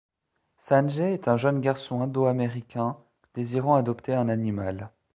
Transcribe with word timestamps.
Sanjay 0.57 1.13
est 1.13 1.27
un 1.27 1.37
jeune 1.37 1.61
garçon 1.61 2.01
indo-américain 2.01 2.97
désirant 3.35 3.75
adopter 3.75 4.15
un 4.15 4.29
animal. 4.29 4.89